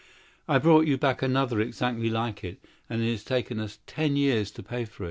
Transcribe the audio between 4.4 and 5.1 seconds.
to pay for it.